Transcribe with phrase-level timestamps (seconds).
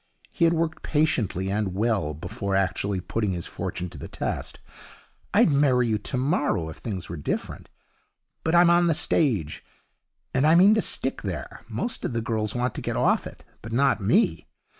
[0.31, 4.59] He had worked patiently and well before actually putting his fortune to the test.
[5.31, 7.69] 'I'd marry you tomorrow if things were different.
[8.43, 9.63] But I'm on the stage,
[10.33, 11.61] and I mean to stick there.
[11.69, 14.47] Most of the girls want to get off it, but not me.